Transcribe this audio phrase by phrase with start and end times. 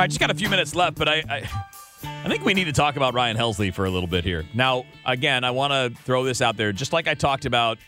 [0.00, 1.50] All right, just got a few minutes left, but I, I,
[2.24, 4.46] I think we need to talk about Ryan Helsley for a little bit here.
[4.54, 7.78] Now, again, I want to throw this out there, just like I talked about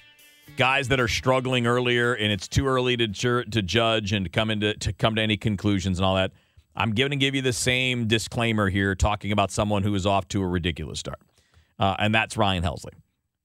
[0.57, 4.31] guys that are struggling earlier, and it's too early to ju- to judge and to
[4.31, 6.33] come into to come to any conclusions and all that.
[6.77, 10.29] I'm going to give you the same disclaimer here, talking about someone who is off
[10.29, 11.21] to a ridiculous start,
[11.79, 12.93] uh, and that's Ryan Helsley.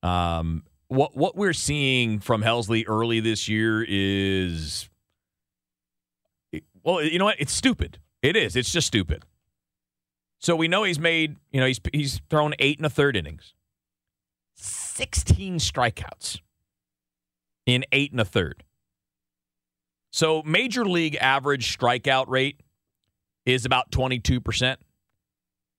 [0.04, 4.90] Um, what what we're seeing from Helsley early this year is,
[6.84, 7.36] well, you know what?
[7.40, 8.00] It's stupid.
[8.22, 8.56] It is.
[8.56, 9.24] It's just stupid.
[10.40, 13.54] So we know he's made, you know, he's he's thrown eight and a third innings,
[14.56, 16.40] sixteen strikeouts
[17.66, 18.64] in eight and a third.
[20.12, 22.62] So major league average strikeout rate
[23.46, 24.80] is about twenty two percent.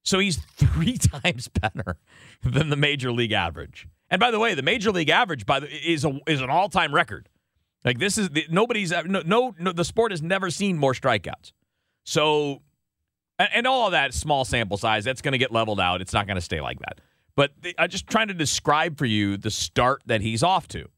[0.05, 1.97] So he's three times better
[2.43, 3.89] than the major league average.
[4.11, 6.69] And by the way, the major league average by the is a is an all
[6.69, 7.29] time record.
[7.85, 11.53] Like this is nobody's uh, no, no no the sport has never seen more strikeouts.
[12.05, 12.63] So,
[13.39, 16.01] and, and all of that small sample size, that's going to get leveled out.
[16.01, 17.01] It's not going to stay like that.
[17.37, 20.89] But the, I'm just trying to describe for you the start that he's off to.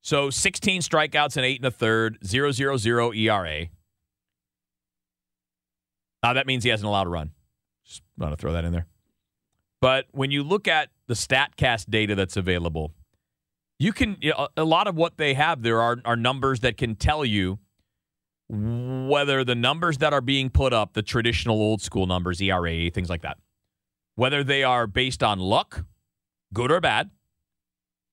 [0.00, 3.66] So 16 strikeouts and eight and a third, 0 0 0 ERA.
[6.22, 7.32] Now that means he hasn't allowed a run.
[7.84, 8.86] Just want to throw that in there.
[9.80, 12.92] But when you look at the StatCast data that's available,
[13.78, 16.76] you can you know, a lot of what they have there are are numbers that
[16.76, 17.58] can tell you
[18.48, 23.10] whether the numbers that are being put up, the traditional old school numbers, ERA, things
[23.10, 23.36] like that,
[24.16, 25.84] whether they are based on luck,
[26.52, 27.10] good or bad,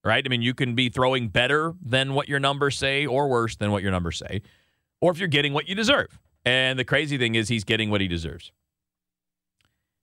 [0.04, 0.24] right?
[0.26, 3.72] I mean, you can be throwing better than what your numbers say or worse than
[3.72, 4.42] what your numbers say,
[5.02, 6.20] or if you're getting what you deserve.
[6.46, 8.52] And the crazy thing is, he's getting what he deserves.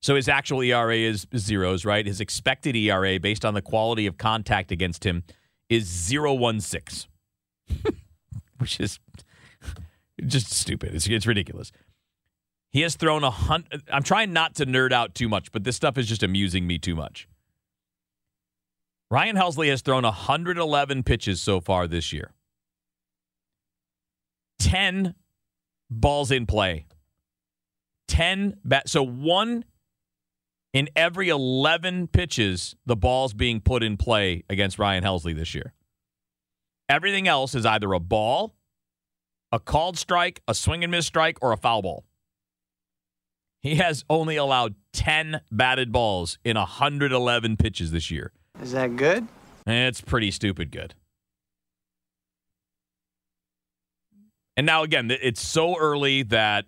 [0.03, 2.05] So his actual ERA is zeros, right?
[2.05, 5.23] His expected ERA, based on the quality of contact against him,
[5.69, 7.09] is 016,
[8.59, 8.99] which is
[10.27, 10.95] just stupid.
[10.95, 11.71] It's, it's ridiculous.
[12.73, 13.83] He has thrown a hundred.
[13.93, 16.79] I'm trying not to nerd out too much, but this stuff is just amusing me
[16.79, 17.29] too much.
[19.11, 22.33] Ryan Helsley has thrown 111 pitches so far this year.
[24.59, 25.15] 10
[25.91, 26.87] balls in play.
[28.09, 29.65] 10 bat so one
[30.73, 35.73] in every 11 pitches the ball's being put in play against Ryan Helsley this year.
[36.89, 38.55] Everything else is either a ball
[39.53, 42.05] a called strike, a swing and miss strike, or a foul ball.
[43.61, 48.33] He has only allowed 10 batted balls in 111 pitches this year.
[48.61, 49.29] Is that good?
[49.67, 50.95] It's pretty stupid good.
[54.57, 56.67] And now, again, it's so early that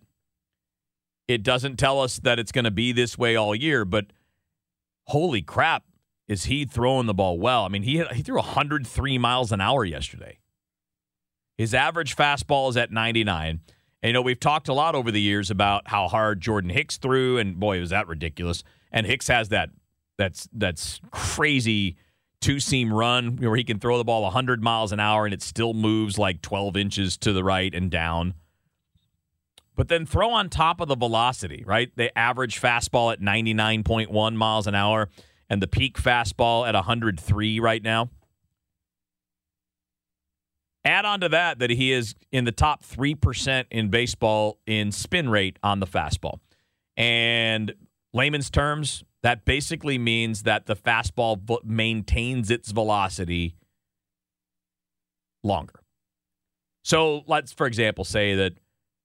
[1.28, 4.06] it doesn't tell us that it's going to be this way all year, but
[5.06, 5.84] holy crap,
[6.28, 7.64] is he throwing the ball well?
[7.64, 10.38] I mean, he, he threw 103 miles an hour yesterday.
[11.56, 13.60] His average fastball is at 99.
[14.02, 16.98] And, you know, we've talked a lot over the years about how hard Jordan Hicks
[16.98, 18.64] threw, and boy, was that ridiculous.
[18.90, 19.70] And Hicks has that
[20.16, 21.96] that's that's crazy
[22.40, 25.40] two seam run where he can throw the ball 100 miles an hour and it
[25.40, 28.34] still moves like 12 inches to the right and down.
[29.76, 31.90] But then throw on top of the velocity, right?
[31.96, 35.08] The average fastball at 99.1 miles an hour
[35.50, 38.10] and the peak fastball at 103 right now.
[40.84, 45.28] Add on to that that he is in the top 3% in baseball in spin
[45.30, 46.40] rate on the fastball.
[46.96, 47.74] And
[48.12, 53.56] layman's terms, that basically means that the fastball maintains its velocity
[55.42, 55.80] longer.
[56.82, 58.52] So let's, for example, say that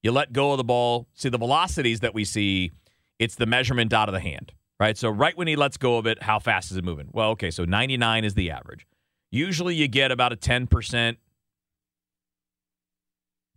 [0.04, 1.08] you let go of the ball.
[1.14, 2.72] See, the velocities that we see,
[3.18, 4.98] it's the measurement out of the hand, right?
[4.98, 7.10] So right when he lets go of it, how fast is it moving?
[7.12, 8.88] Well, okay, so 99 is the average.
[9.32, 11.18] Usually you get about a 10%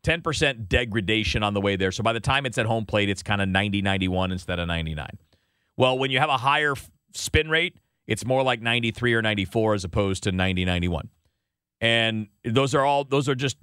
[0.02, 1.92] 10% degradation on the way there.
[1.92, 4.66] So by the time it's at home plate, it's kind of 90, 91 instead of
[4.66, 5.18] 99.
[5.76, 6.74] Well, when you have a higher
[7.14, 7.76] spin rate,
[8.06, 11.08] it's more like 93 or 94 as opposed to 90, 91.
[11.80, 13.56] And those are all, those are just,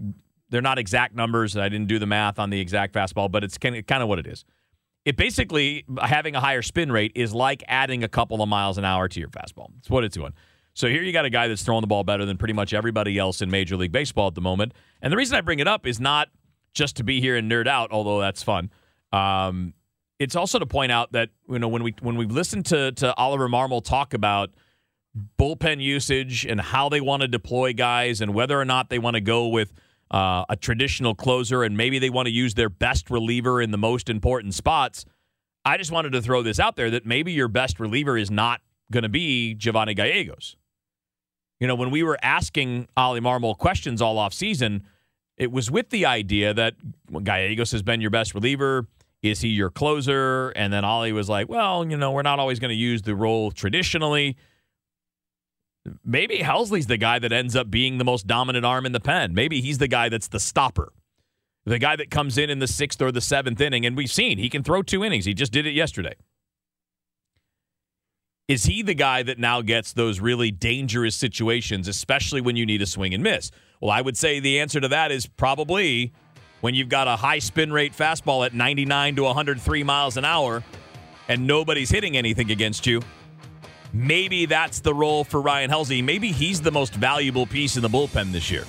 [0.50, 1.56] they're not exact numbers.
[1.56, 4.04] And I didn't do the math on the exact fastball, but it's kind of, kind
[4.04, 4.46] of what it is.
[5.06, 8.86] It basically, having a higher spin rate is like adding a couple of miles an
[8.86, 9.72] hour to your fastball.
[9.76, 10.34] That's what it's doing.
[10.74, 13.18] So here you got a guy that's throwing the ball better than pretty much everybody
[13.18, 14.74] else in Major League Baseball at the moment.
[15.02, 16.30] And the reason I bring it up is not
[16.74, 18.70] just to be here and nerd out, although that's fun.
[19.12, 19.74] Um,
[20.20, 23.16] it's also to point out that you know when we when we listen to to
[23.16, 24.52] Oliver Marmol talk about
[25.40, 29.16] bullpen usage and how they want to deploy guys and whether or not they want
[29.16, 29.74] to go with
[30.12, 33.78] uh, a traditional closer and maybe they want to use their best reliever in the
[33.78, 35.06] most important spots.
[35.66, 38.62] I just wanted to throw this out there that maybe your best reliever is not
[38.92, 40.56] going to be Giovanni Gallegos.
[41.60, 44.84] You know, when we were asking Ollie Marmol questions all off season,
[45.38, 46.76] it was with the idea that
[47.24, 48.88] Gallegos has been your best reliever.
[49.22, 50.50] Is he your closer?
[50.50, 53.16] And then Ollie was like, well, you know, we're not always going to use the
[53.16, 54.38] role traditionally.
[56.04, 59.34] Maybe Helsley's the guy that ends up being the most dominant arm in the pen.
[59.34, 60.94] Maybe he's the guy that's the stopper,
[61.66, 63.86] the guy that comes in in the sixth or the seventh inning.
[63.86, 65.26] And we've seen he can throw two innings.
[65.26, 66.16] He just did it yesterday.
[68.48, 72.82] Is he the guy that now gets those really dangerous situations, especially when you need
[72.82, 73.52] a swing and miss?
[73.80, 76.14] Well, I would say the answer to that is probably
[76.62, 80.64] when you've got a high spin rate fastball at 99 to 103 miles an hour
[81.28, 83.02] and nobody's hitting anything against you.
[83.94, 86.04] Maybe that's the role for Ryan Helsley.
[86.04, 88.66] Maybe he's the most valuable piece in the bullpen this year.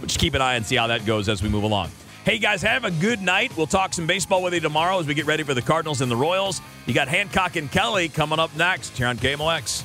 [0.00, 1.90] But just keep an eye and see how that goes as we move along.
[2.24, 3.56] Hey guys, have a good night.
[3.56, 6.10] We'll talk some baseball with you tomorrow as we get ready for the Cardinals and
[6.10, 6.60] the Royals.
[6.84, 9.84] You got Hancock and Kelly coming up next here on KMOX.